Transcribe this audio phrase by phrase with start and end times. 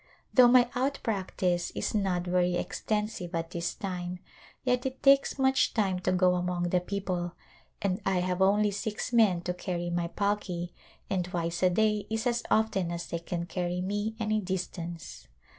[0.33, 4.17] Though my out practice is not very extensive at this time
[4.63, 7.33] yet it takes much time to go among the people
[7.83, 10.73] and I have only six men to carry my palki
[11.07, 15.27] and twice a day is as often as they can carry me any distance.